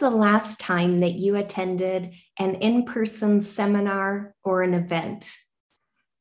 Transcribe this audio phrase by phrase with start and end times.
[0.00, 5.30] The last time that you attended an in person seminar or an event?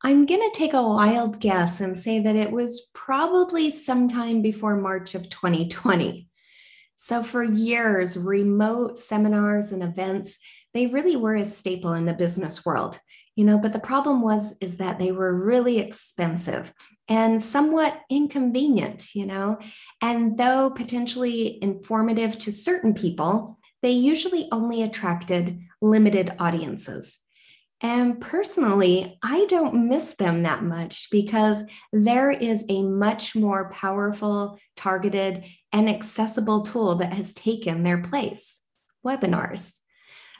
[0.04, 4.78] I'm going to take a wild guess and say that it was probably sometime before
[4.78, 6.28] March of 2020.
[6.96, 10.38] So, for years, remote seminars and events,
[10.74, 13.00] they really were a staple in the business world
[13.40, 16.74] you know but the problem was is that they were really expensive
[17.08, 19.58] and somewhat inconvenient you know
[20.02, 27.20] and though potentially informative to certain people they usually only attracted limited audiences
[27.82, 31.64] and personally, I don't miss them that much because
[31.94, 38.60] there is a much more powerful, targeted, and accessible tool that has taken their place
[39.06, 39.76] webinars.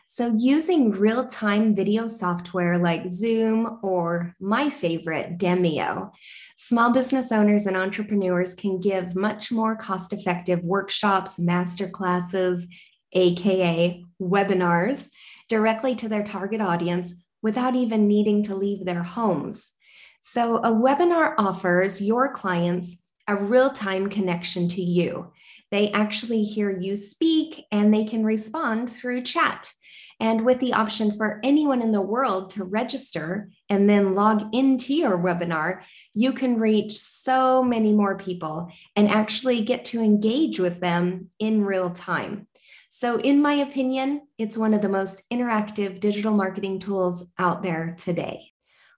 [0.06, 6.12] So, using real time video software like Zoom or my favorite, Demio,
[6.58, 12.66] small business owners and entrepreneurs can give much more cost effective workshops, masterclasses,
[13.14, 15.10] AKA webinars,
[15.48, 19.74] directly to their target audience without even needing to leave their homes.
[20.22, 22.98] So, a webinar offers your clients
[23.28, 25.32] a real time connection to you.
[25.72, 29.72] They actually hear you speak and they can respond through chat
[30.20, 34.94] and with the option for anyone in the world to register and then log into
[34.94, 35.84] your webinar,
[36.14, 41.64] you can reach so many more people and actually get to engage with them in
[41.64, 42.48] real time.
[42.92, 47.96] So, in my opinion, it's one of the most interactive digital marketing tools out there
[48.00, 48.52] today.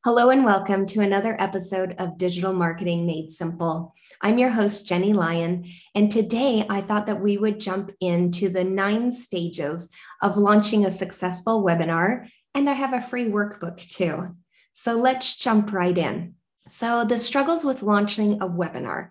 [0.06, 3.94] Hello and welcome to another episode of Digital Marketing Made Simple.
[4.22, 8.64] I'm your host, Jenny Lyon, and today I thought that we would jump into the
[8.64, 9.90] nine stages
[10.22, 14.32] of launching a successful webinar, and I have a free workbook too.
[14.72, 16.36] So let's jump right in.
[16.66, 19.10] So, the struggles with launching a webinar.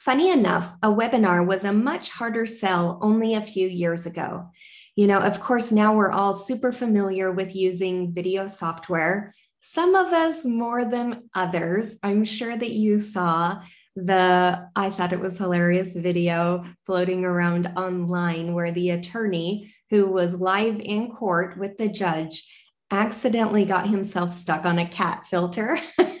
[0.00, 4.50] Funny enough, a webinar was a much harder sell only a few years ago.
[4.96, 10.12] You know, of course, now we're all super familiar with using video software some of
[10.12, 11.98] us more than others.
[12.02, 13.60] I'm sure that you saw
[13.94, 20.40] the, I thought it was hilarious video floating around online where the attorney who was
[20.40, 22.48] live in court with the judge
[22.90, 25.78] accidentally got himself stuck on a cat filter.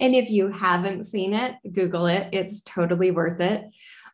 [0.00, 2.28] and if you haven't seen it, Google it.
[2.32, 3.66] It's totally worth it.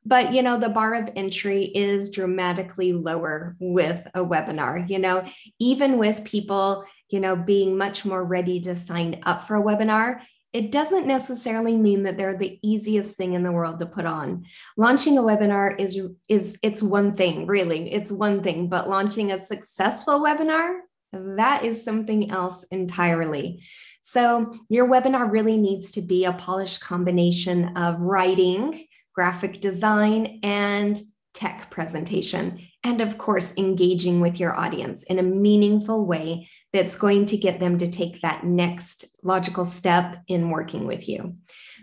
[0.05, 4.89] But, you know, the bar of entry is dramatically lower with a webinar.
[4.91, 5.25] You know,
[5.61, 10.23] even with people you know, being much more ready to sign up for a webinar,
[10.53, 14.45] it doesn't necessarily mean that they're the easiest thing in the world to put on.
[14.77, 15.99] Launching a webinar is
[16.29, 17.93] is it's one thing, really.
[17.93, 20.81] It's one thing, but launching a successful webinar,
[21.13, 23.63] that is something else entirely.
[24.03, 31.01] So, your webinar really needs to be a polished combination of writing, graphic design, and
[31.35, 32.67] tech presentation.
[32.85, 37.61] And of course, engaging with your audience in a meaningful way that's going to get
[37.61, 41.35] them to take that next logical step in working with you.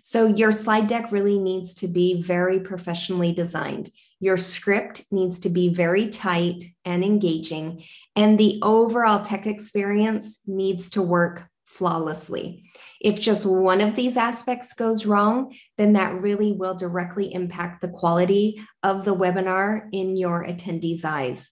[0.03, 3.92] So, your slide deck really needs to be very professionally designed.
[4.19, 7.83] Your script needs to be very tight and engaging,
[8.19, 12.69] and the overall tech experience needs to work flawlessly.
[13.00, 17.88] If just one of these aspects goes wrong, then that really will directly impact the
[17.88, 21.50] quality of the webinar in your attendees' eyes.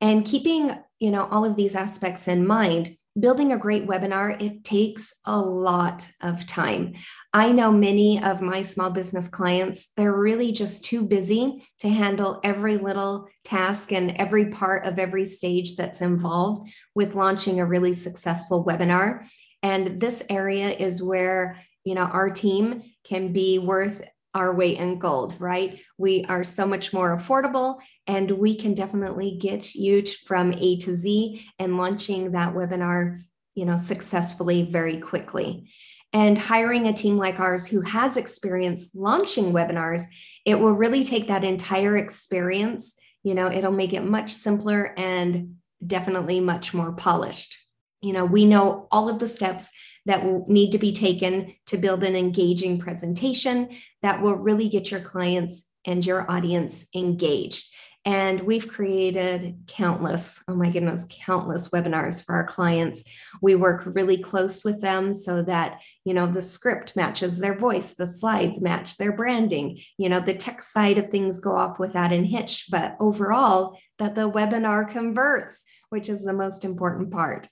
[0.00, 0.70] And keeping,
[1.00, 5.38] you know, all of these aspects in mind, building a great webinar, it takes a
[5.38, 6.94] lot of time.
[7.32, 12.40] I know many of my small business clients, they're really just too busy to handle
[12.42, 17.94] every little task and every part of every stage that's involved with launching a really
[17.94, 19.24] successful webinar.
[19.62, 24.02] And this area is where, you know, our team can be worth
[24.34, 25.80] our weight in gold, right?
[25.96, 30.94] We are so much more affordable and we can definitely get you from A to
[30.94, 33.20] Z and launching that webinar,
[33.54, 35.70] you know, successfully very quickly.
[36.12, 40.02] And hiring a team like ours who has experience launching webinars,
[40.44, 45.56] it will really take that entire experience, you know, it'll make it much simpler and
[45.84, 47.56] definitely much more polished.
[48.00, 49.70] You know, we know all of the steps
[50.06, 53.70] that will need to be taken to build an engaging presentation
[54.02, 57.74] that will really get your clients and your audience engaged.
[58.06, 63.02] And we've created countless, oh my goodness, countless webinars for our clients.
[63.40, 67.94] We work really close with them so that, you know, the script matches their voice,
[67.94, 72.12] the slides match their branding, you know, the tech side of things go off without
[72.12, 77.48] an hitch, but overall, that the webinar converts, which is the most important part.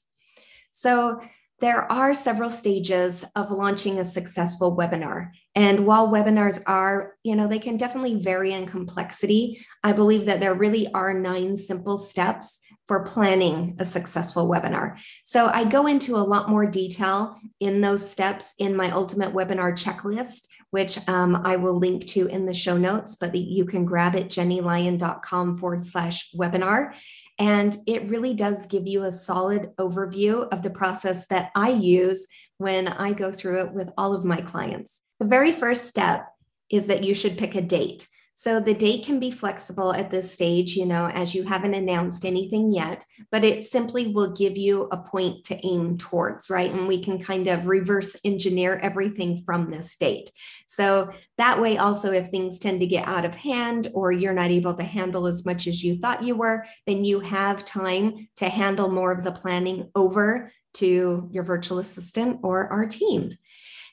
[0.71, 1.21] So,
[1.63, 5.31] there are several stages of launching a successful webinar.
[5.55, 10.41] And while webinars are, you know, they can definitely vary in complexity, I believe that
[10.41, 14.99] there really are nine simple steps for planning a successful webinar.
[15.23, 19.73] So I go into a lot more detail in those steps in my ultimate webinar
[19.73, 24.17] checklist, which um, I will link to in the show notes, but you can grab
[24.17, 26.95] it jennylyon.com forward slash webinar.
[27.39, 32.27] And it really does give you a solid overview of the process that I use
[32.59, 35.01] when I go through it with all of my clients.
[35.19, 36.29] The very first step
[36.71, 38.07] is that you should pick a date.
[38.43, 42.25] So the date can be flexible at this stage, you know, as you haven't announced
[42.25, 46.73] anything yet, but it simply will give you a point to aim towards, right?
[46.73, 50.29] And we can kind of reverse engineer everything from this date.
[50.67, 54.51] So that way, also, if things tend to get out of hand or you're not
[54.51, 58.49] able to handle as much as you thought you were, then you have time to
[58.49, 63.31] handle more of the planning over to your virtual assistant or our team.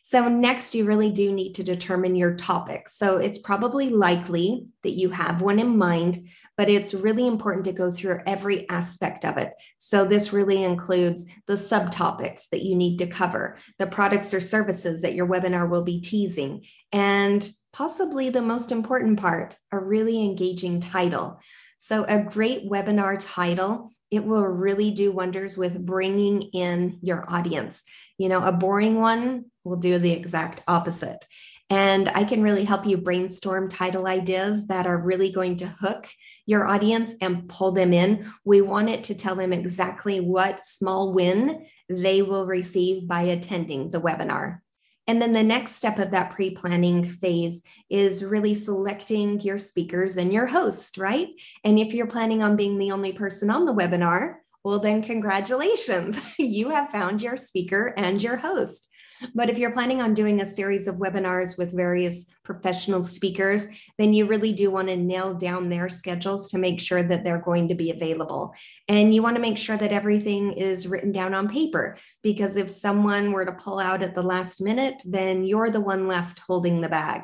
[0.10, 2.90] So, next, you really do need to determine your topic.
[2.90, 6.18] So, it's probably likely that you have one in mind,
[6.58, 9.54] but it's really important to go through every aspect of it.
[9.78, 15.04] So, this really includes the subtopics that you need to cover, the products or services
[15.04, 20.80] that your webinar will be teasing, and possibly the most important part, a really engaging
[20.80, 21.40] title.
[21.78, 27.84] So, a great webinar title it will really do wonders with bringing in your audience.
[28.18, 31.26] You know, a boring one will do the exact opposite.
[31.70, 36.08] And I can really help you brainstorm title ideas that are really going to hook
[36.48, 38.26] your audience and pull them in.
[38.44, 43.90] We want it to tell them exactly what small win they will receive by attending
[43.90, 44.62] the webinar.
[45.06, 50.18] And then the next step of that pre planning phase is really selecting your speakers
[50.18, 51.30] and your host, right?
[51.64, 56.20] And if you're planning on being the only person on the webinar, well, then congratulations,
[56.40, 58.90] you have found your speaker and your host.
[59.36, 63.68] But if you're planning on doing a series of webinars with various professional speakers,
[63.98, 67.42] then you really do want to nail down their schedules to make sure that they're
[67.42, 68.54] going to be available.
[68.88, 72.70] And you want to make sure that everything is written down on paper, because if
[72.70, 76.82] someone were to pull out at the last minute, then you're the one left holding
[76.82, 77.24] the bag.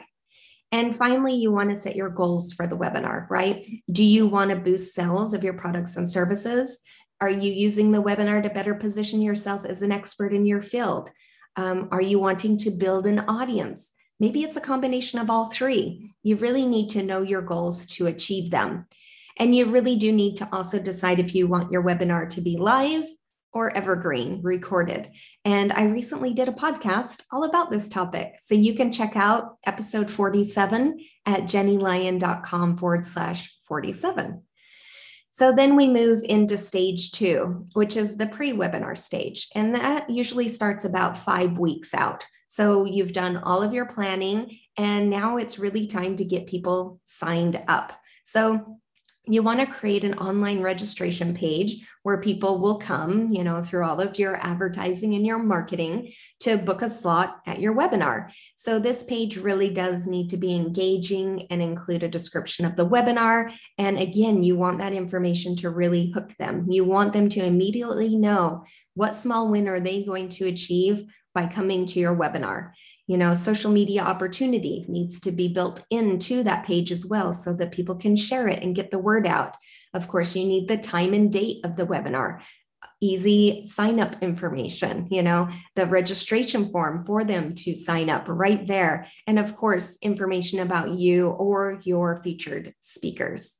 [0.71, 3.65] And finally, you want to set your goals for the webinar, right?
[3.89, 6.79] Do you want to boost sales of your products and services?
[7.21, 11.11] Are you using the webinar to better position yourself as an expert in your field?
[11.55, 13.91] Um, are you wanting to build an audience?
[14.19, 16.11] Maybe it's a combination of all three.
[16.23, 18.87] You really need to know your goals to achieve them.
[19.37, 22.57] And you really do need to also decide if you want your webinar to be
[22.57, 23.03] live
[23.51, 25.11] or evergreen, recorded.
[25.45, 28.35] And I recently did a podcast all about this topic.
[28.39, 34.43] So you can check out episode 47 at jennylyon.com forward slash 47.
[35.35, 39.49] So then we move into stage two, which is the pre webinar stage.
[39.53, 42.25] And that usually starts about five weeks out.
[42.47, 47.01] So you've done all of your planning, and now it's really time to get people
[47.03, 47.91] signed up.
[48.23, 48.79] So
[49.27, 53.83] you want to create an online registration page where people will come, you know, through
[53.83, 58.31] all of your advertising and your marketing to book a slot at your webinar.
[58.55, 62.87] So this page really does need to be engaging and include a description of the
[62.87, 63.51] webinar.
[63.77, 66.67] And again, you want that information to really hook them.
[66.69, 71.03] You want them to immediately know what small win are they going to achieve
[71.33, 72.71] by coming to your webinar.
[73.07, 77.53] You know, social media opportunity needs to be built into that page as well so
[77.53, 79.55] that people can share it and get the word out.
[79.93, 82.41] Of course, you need the time and date of the webinar,
[83.01, 88.65] easy sign up information, you know, the registration form for them to sign up right
[88.67, 89.07] there.
[89.27, 93.59] And of course, information about you or your featured speakers.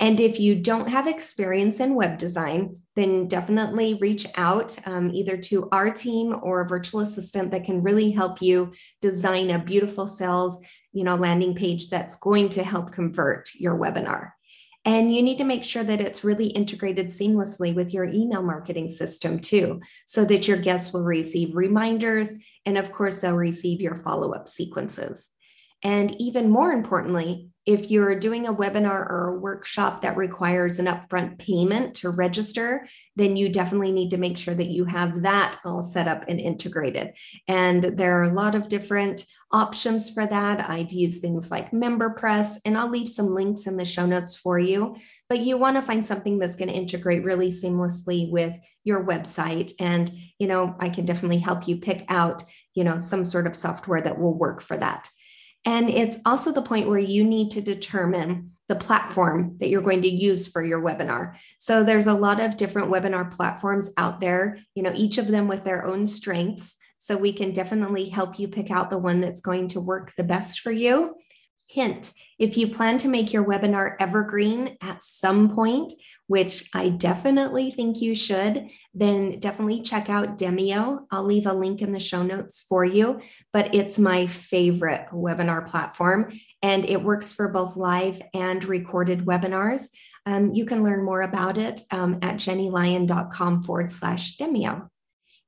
[0.00, 5.36] And if you don't have experience in web design, then definitely reach out um, either
[5.36, 10.08] to our team or a virtual assistant that can really help you design a beautiful
[10.08, 10.60] sales
[10.92, 14.30] you know, landing page that's going to help convert your webinar.
[14.84, 18.88] And you need to make sure that it's really integrated seamlessly with your email marketing
[18.88, 22.34] system too, so that your guests will receive reminders.
[22.64, 25.28] And of course, they'll receive your follow up sequences.
[25.82, 30.86] And even more importantly, if you're doing a webinar or a workshop that requires an
[30.86, 35.58] upfront payment to register, then you definitely need to make sure that you have that
[35.64, 37.12] all set up and integrated.
[37.46, 40.68] And there are a lot of different options for that.
[40.70, 44.58] I've used things like MemberPress, and I'll leave some links in the show notes for
[44.58, 44.96] you.
[45.28, 49.72] But you want to find something that's going to integrate really seamlessly with your website.
[49.78, 52.42] And, you know, I can definitely help you pick out,
[52.74, 55.08] you know, some sort of software that will work for that.
[55.64, 60.02] And it's also the point where you need to determine the platform that you're going
[60.02, 61.34] to use for your webinar.
[61.58, 65.48] So there's a lot of different webinar platforms out there, you know, each of them
[65.48, 66.76] with their own strengths.
[66.98, 70.22] So we can definitely help you pick out the one that's going to work the
[70.22, 71.16] best for you.
[71.66, 75.92] Hint, if you plan to make your webinar evergreen at some point,
[76.26, 81.00] which I definitely think you should, then definitely check out Demio.
[81.10, 83.20] I'll leave a link in the show notes for you,
[83.52, 86.32] but it's my favorite webinar platform
[86.62, 89.88] and it works for both live and recorded webinars.
[90.24, 94.88] Um, you can learn more about it um, at jennylyon.com forward slash Demio.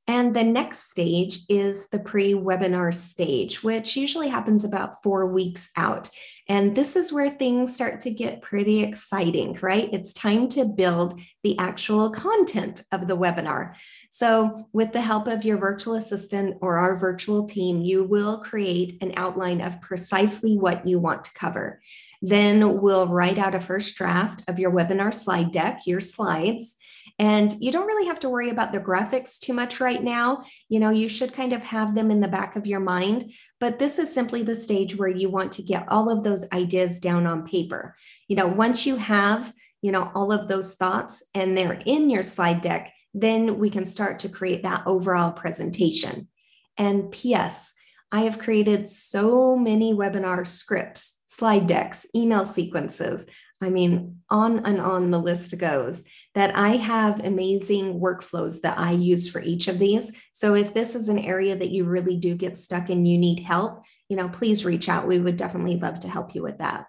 [0.09, 5.71] And the next stage is the pre webinar stage, which usually happens about four weeks
[5.77, 6.11] out.
[6.49, 9.89] And this is where things start to get pretty exciting, right?
[9.93, 13.75] It's time to build the actual content of the webinar.
[14.11, 18.99] So, with the help of your virtual assistant or our virtual team, you will create
[19.03, 21.81] an outline of precisely what you want to cover.
[22.21, 26.77] Then we'll write out a first draft of your webinar slide deck, your slides.
[27.19, 30.45] And you don't really have to worry about the graphics too much right now.
[30.69, 33.79] You know, you should kind of have them in the back of your mind, but
[33.79, 37.27] this is simply the stage where you want to get all of those ideas down
[37.27, 37.97] on paper.
[38.29, 39.53] You know, once you have,
[39.83, 43.85] you know, all of those thoughts and they're in your slide deck, then we can
[43.85, 46.29] start to create that overall presentation.
[46.79, 47.75] And P.S.,
[48.11, 53.27] I have created so many webinar scripts, slide decks, email sequences,
[53.63, 56.05] I mean, on and on the list goes
[56.35, 60.13] that I have amazing workflows that I use for each of these.
[60.33, 63.41] So if this is an area that you really do get stuck in, you need
[63.41, 65.07] help, you know, please reach out.
[65.07, 66.87] We would definitely love to help you with that.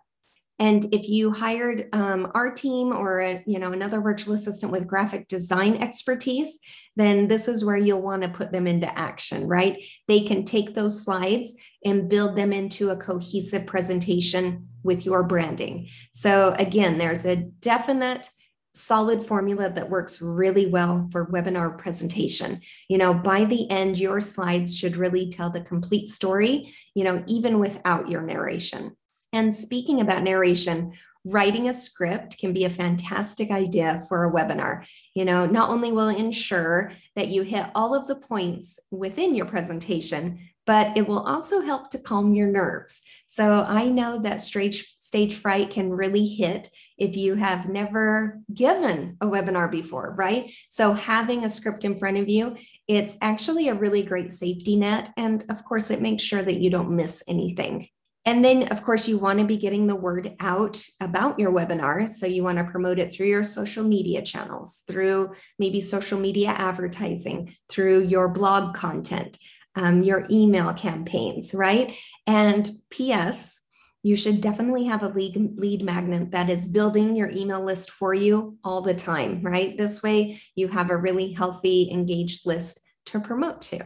[0.63, 4.87] And if you hired um, our team or a, you know another virtual assistant with
[4.87, 6.57] graphic design expertise,
[6.95, 9.83] then this is where you'll want to put them into action, right?
[10.07, 11.53] They can take those slides
[11.83, 15.89] and build them into a cohesive presentation with your branding.
[16.13, 18.29] So again, there's a definite
[18.73, 22.61] solid formula that works really well for webinar presentation.
[22.87, 27.21] You know, by the end, your slides should really tell the complete story, you know,
[27.27, 28.95] even without your narration.
[29.33, 30.93] And speaking about narration,
[31.25, 34.85] writing a script can be a fantastic idea for a webinar.
[35.15, 39.33] You know, not only will it ensure that you hit all of the points within
[39.33, 43.01] your presentation, but it will also help to calm your nerves.
[43.27, 49.17] So I know that stage, stage fright can really hit if you have never given
[49.19, 50.53] a webinar before, right?
[50.69, 52.55] So having a script in front of you,
[52.87, 55.11] it's actually a really great safety net.
[55.17, 57.87] And of course, it makes sure that you don't miss anything.
[58.25, 62.07] And then, of course, you want to be getting the word out about your webinar.
[62.07, 66.49] So you want to promote it through your social media channels, through maybe social media
[66.49, 69.37] advertising, through your blog content,
[69.75, 71.95] um, your email campaigns, right?
[72.25, 73.59] And P.S.,
[74.03, 78.13] you should definitely have a lead, lead magnet that is building your email list for
[78.13, 79.77] you all the time, right?
[79.77, 83.85] This way, you have a really healthy, engaged list to promote to.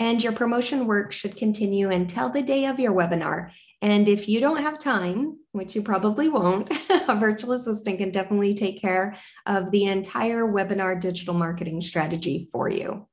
[0.00, 3.50] And your promotion work should continue until the day of your webinar.
[3.82, 8.54] And if you don't have time, which you probably won't, a virtual assistant can definitely
[8.54, 9.14] take care
[9.44, 13.06] of the entire webinar digital marketing strategy for you.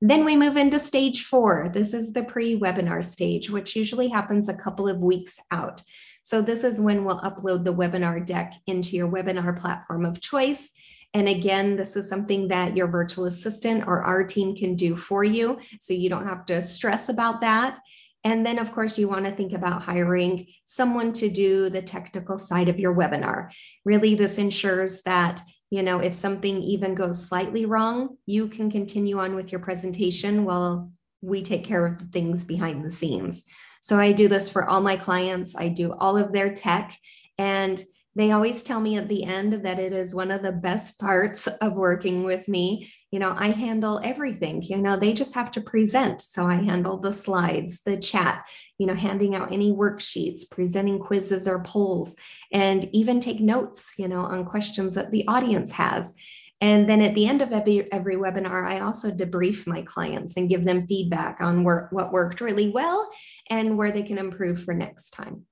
[0.00, 1.70] Then we move into stage four.
[1.72, 5.80] This is the pre webinar stage, which usually happens a couple of weeks out.
[6.24, 10.72] So, this is when we'll upload the webinar deck into your webinar platform of choice.
[11.14, 15.22] And again, this is something that your virtual assistant or our team can do for
[15.22, 15.58] you.
[15.80, 17.80] So you don't have to stress about that.
[18.24, 22.38] And then, of course, you want to think about hiring someone to do the technical
[22.38, 23.52] side of your webinar.
[23.84, 25.40] Really, this ensures that,
[25.70, 30.44] you know, if something even goes slightly wrong, you can continue on with your presentation
[30.44, 33.44] while we take care of the things behind the scenes.
[33.80, 36.96] So I do this for all my clients, I do all of their tech.
[37.38, 37.82] And
[38.14, 41.46] they always tell me at the end that it is one of the best parts
[41.46, 42.92] of working with me.
[43.10, 46.20] You know, I handle everything, you know, they just have to present.
[46.20, 51.48] So I handle the slides, the chat, you know, handing out any worksheets, presenting quizzes
[51.48, 52.16] or polls,
[52.52, 56.14] and even take notes, you know, on questions that the audience has.
[56.60, 60.48] And then at the end of every, every webinar, I also debrief my clients and
[60.48, 63.10] give them feedback on what worked really well
[63.50, 65.44] and where they can improve for next time.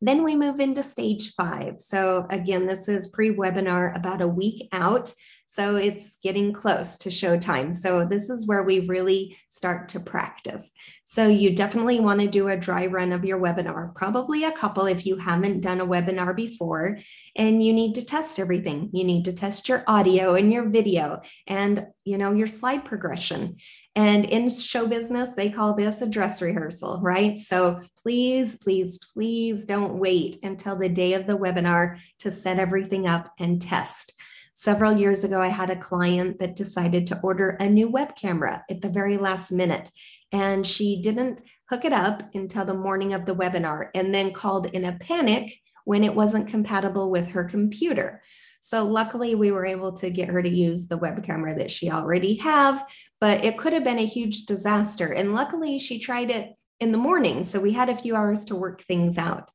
[0.00, 1.80] Then we move into stage five.
[1.80, 5.14] So again, this is pre-webinar about a week out.
[5.48, 7.72] So it's getting close to showtime.
[7.72, 10.72] So this is where we really start to practice.
[11.04, 14.86] So you definitely want to do a dry run of your webinar, probably a couple
[14.86, 16.98] if you haven't done a webinar before,
[17.36, 18.90] and you need to test everything.
[18.92, 23.56] You need to test your audio and your video and, you know, your slide progression.
[23.96, 27.38] And in show business, they call this a dress rehearsal, right?
[27.38, 33.06] So please, please, please don't wait until the day of the webinar to set everything
[33.06, 34.12] up and test.
[34.52, 38.64] Several years ago, I had a client that decided to order a new web camera
[38.70, 39.90] at the very last minute.
[40.30, 44.66] And she didn't hook it up until the morning of the webinar and then called
[44.66, 48.22] in a panic when it wasn't compatible with her computer.
[48.60, 51.90] So luckily we were able to get her to use the web camera that she
[51.90, 52.84] already have,
[53.20, 55.12] but it could have been a huge disaster.
[55.12, 57.42] And luckily she tried it in the morning.
[57.44, 59.50] So we had a few hours to work things out.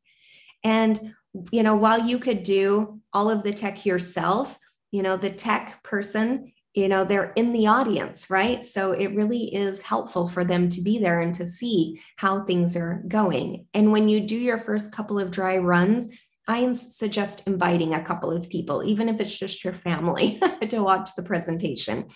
[0.64, 1.14] And,
[1.52, 4.58] you know, while you could do all of the tech yourself,
[4.92, 8.64] you know, the tech person, you know, they're in the audience, right?
[8.64, 12.78] So it really is helpful for them to be there and to see how things
[12.78, 13.66] are going.
[13.74, 16.10] And when you do your first couple of dry runs,
[16.52, 20.38] I suggest inviting a couple of people, even if it's just your family,
[20.70, 22.08] to watch the presentation.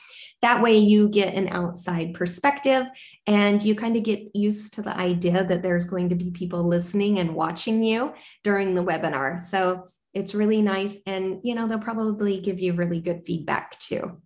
[0.42, 2.86] That way, you get an outside perspective
[3.26, 6.68] and you kind of get used to the idea that there's going to be people
[6.68, 8.14] listening and watching you
[8.44, 9.40] during the webinar.
[9.40, 11.00] So it's really nice.
[11.08, 14.22] And, you know, they'll probably give you really good feedback too.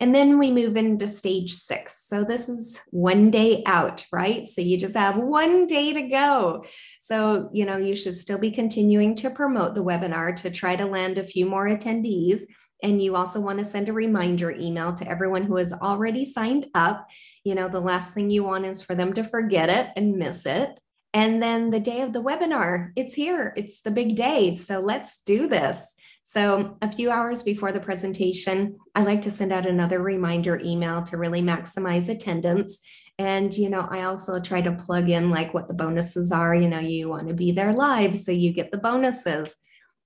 [0.00, 2.06] And then we move into stage six.
[2.06, 4.48] So this is one day out, right?
[4.48, 6.64] So you just have one day to go.
[7.00, 10.86] So, you know, you should still be continuing to promote the webinar to try to
[10.86, 12.44] land a few more attendees.
[12.82, 16.66] And you also want to send a reminder email to everyone who has already signed
[16.74, 17.06] up.
[17.44, 20.46] You know, the last thing you want is for them to forget it and miss
[20.46, 20.80] it.
[21.12, 24.54] And then the day of the webinar, it's here, it's the big day.
[24.54, 25.94] So let's do this.
[26.32, 31.02] So, a few hours before the presentation, I like to send out another reminder email
[31.02, 32.80] to really maximize attendance.
[33.18, 36.54] And, you know, I also try to plug in like what the bonuses are.
[36.54, 39.56] You know, you want to be there live, so you get the bonuses.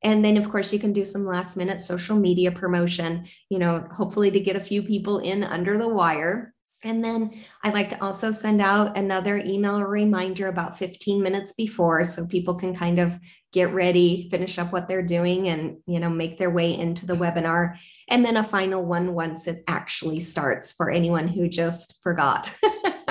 [0.02, 3.86] And then, of course, you can do some last minute social media promotion, you know,
[3.92, 6.54] hopefully to get a few people in under the wire.
[6.84, 12.04] And then I like to also send out another email reminder about 15 minutes before
[12.04, 13.18] so people can kind of
[13.52, 17.14] get ready, finish up what they're doing and, you know, make their way into the
[17.14, 17.78] webinar.
[18.10, 22.54] And then a final one once it actually starts for anyone who just forgot.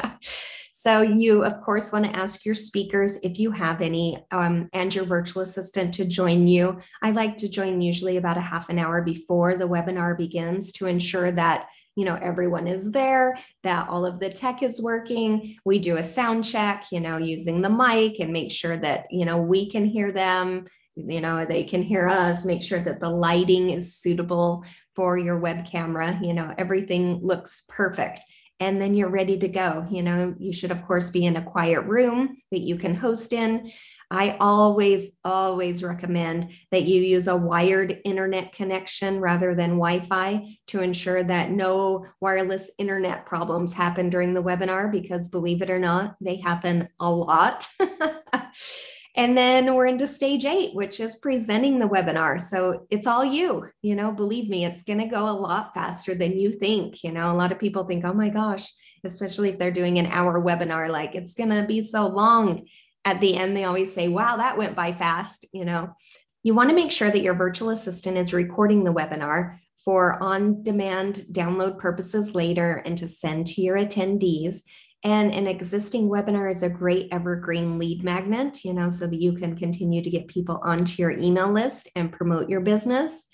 [0.74, 4.94] so you, of course, want to ask your speakers if you have any um, and
[4.94, 6.80] your virtual assistant to join you.
[7.02, 10.86] I like to join usually about a half an hour before the webinar begins to
[10.86, 15.58] ensure that you know everyone is there that all of the tech is working.
[15.66, 19.26] We do a sound check you know using the mic and make sure that you
[19.26, 23.10] know we can hear them you know they can hear us make sure that the
[23.10, 24.64] lighting is suitable
[24.96, 28.20] for your web camera you know everything looks perfect.
[28.60, 31.42] And then you're ready to go you know you should of course be in a
[31.42, 33.72] quiet room that you can host in
[34.12, 40.58] I always, always recommend that you use a wired internet connection rather than Wi Fi
[40.68, 45.80] to ensure that no wireless internet problems happen during the webinar, because believe it or
[45.80, 47.68] not, they happen a lot.
[49.16, 52.42] and then we're into stage eight, which is presenting the webinar.
[52.42, 56.16] So it's all you, you know, believe me, it's going to go a lot faster
[56.16, 57.04] than you think.
[57.04, 58.72] You know, a lot of people think, oh my gosh,
[59.04, 62.66] especially if they're doing an hour webinar, like it's going to be so long
[63.06, 65.46] at the end, they always say, wow, that went by fast.
[65.52, 65.96] You know,
[66.44, 70.64] you want to make sure that your virtual assistant is recording the webinar for on
[70.64, 74.60] demand download purposes later and to send to your attendees.
[75.04, 79.34] And an existing webinar is a great evergreen lead magnet, you know, so that you
[79.34, 83.28] can continue to get people onto your email list and promote your business.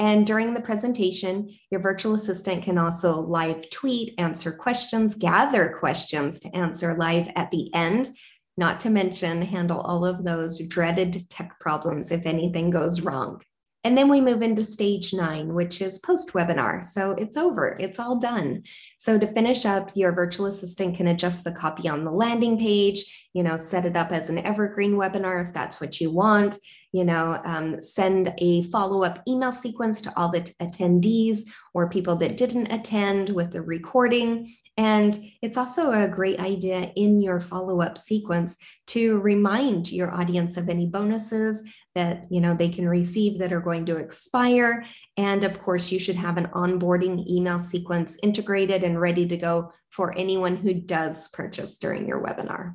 [0.00, 6.40] And during the presentation, your virtual assistant can also live tweet, answer questions, gather questions
[6.40, 8.10] to answer live at the end
[8.56, 13.40] not to mention handle all of those dreaded tech problems if anything goes wrong.
[13.86, 16.82] And then we move into stage nine, which is post webinar.
[16.82, 18.62] So it's over, it's all done.
[18.98, 23.28] So to finish up, your virtual assistant can adjust the copy on the landing page.
[23.34, 26.56] you know, set it up as an evergreen webinar if that's what you want.
[26.94, 31.40] You know, um, send a follow up email sequence to all the t- attendees
[31.74, 34.54] or people that didn't attend with the recording.
[34.76, 38.56] And it's also a great idea in your follow up sequence
[38.88, 41.64] to remind your audience of any bonuses
[41.96, 44.84] that you know they can receive that are going to expire
[45.16, 49.72] and of course you should have an onboarding email sequence integrated and ready to go
[49.90, 52.74] for anyone who does purchase during your webinar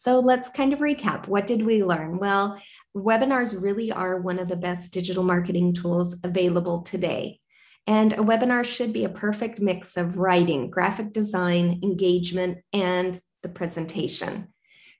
[0.00, 1.28] so let's kind of recap.
[1.28, 2.16] What did we learn?
[2.16, 2.58] Well,
[2.96, 7.38] webinars really are one of the best digital marketing tools available today.
[7.86, 13.50] And a webinar should be a perfect mix of writing, graphic design, engagement, and the
[13.50, 14.48] presentation.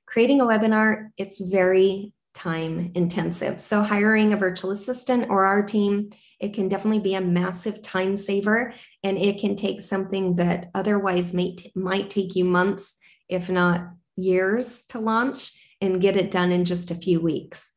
[0.04, 3.58] Creating a webinar, it's very time intensive.
[3.58, 8.18] So hiring a virtual assistant or our team, it can definitely be a massive time
[8.18, 12.98] saver and it can take something that otherwise may, might take you months,
[13.30, 17.70] if not years to launch and get it done in just a few weeks.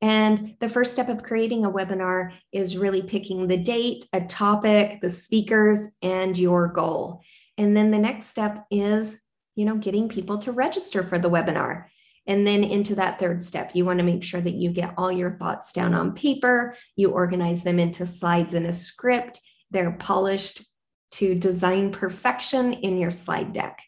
[0.00, 5.00] And the first step of creating a webinar is really picking the date, a topic,
[5.00, 7.22] the speakers, and your goal.
[7.56, 9.20] And then the next step is,
[9.54, 11.84] you know, getting people to register for the webinar.
[12.26, 15.10] And then into that third step, you want to make sure that you get all
[15.10, 19.40] your thoughts down on paper, you organize them into slides in a script,
[19.70, 20.64] they're polished
[21.12, 23.80] to design perfection in your slide deck.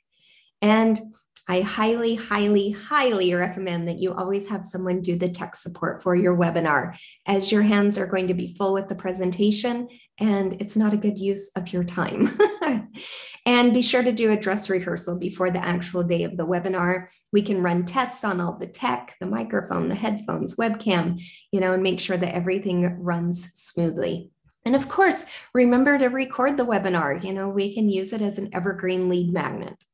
[0.63, 0.99] And
[1.49, 6.17] I highly, highly, highly recommend that you always have someone do the tech support for
[6.17, 10.77] your webinar, as your hands are going to be full with the presentation and it's
[10.77, 12.39] not a good use of your time.
[13.47, 17.09] and be sure to do a dress rehearsal before the actual day of the webinar.
[17.33, 21.73] We can run tests on all the tech, the microphone, the headphones, webcam, you know,
[21.73, 24.31] and make sure that everything runs smoothly.
[24.65, 27.23] And of course, remember to record the webinar.
[27.23, 29.85] You know, we can use it as an evergreen lead magnet.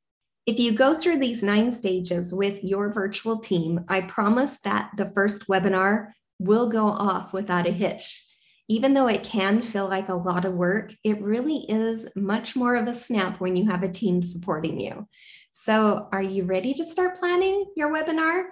[0.51, 5.07] If you go through these nine stages with your virtual team, I promise that the
[5.07, 6.09] first webinar
[6.41, 8.27] will go off without a hitch.
[8.67, 12.75] Even though it can feel like a lot of work, it really is much more
[12.75, 15.07] of a snap when you have a team supporting you.
[15.53, 18.47] So, are you ready to start planning your webinar?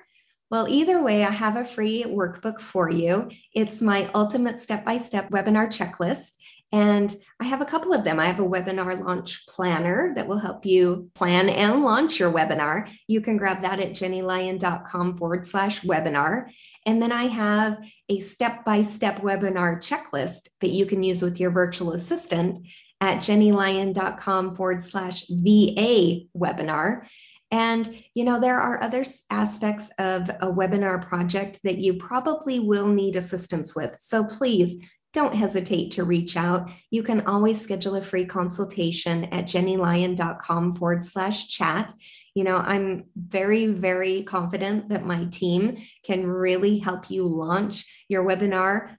[0.52, 3.28] Well, either way, I have a free workbook for you.
[3.52, 6.36] It's my ultimate step by step webinar checklist.
[6.70, 8.20] And I have a couple of them.
[8.20, 12.90] I have a webinar launch planner that will help you plan and launch your webinar.
[13.06, 16.50] You can grab that at jennylyon.com forward slash webinar.
[16.84, 17.78] And then I have
[18.10, 22.58] a step by step webinar checklist that you can use with your virtual assistant
[23.00, 27.06] at jennylyon.com forward slash VA webinar.
[27.50, 32.88] And, you know, there are other aspects of a webinar project that you probably will
[32.88, 33.96] need assistance with.
[34.00, 36.70] So please don't hesitate to reach out.
[36.90, 41.92] You can always schedule a free consultation at jennylyon.com forward slash chat.
[42.34, 48.24] You know, I'm very, very confident that my team can really help you launch your
[48.24, 48.96] webinar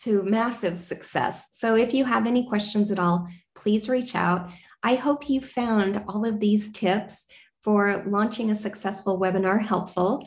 [0.00, 1.48] to massive success.
[1.52, 4.50] So if you have any questions at all, please reach out.
[4.82, 7.26] I hope you found all of these tips
[7.62, 10.26] for launching a successful webinar helpful.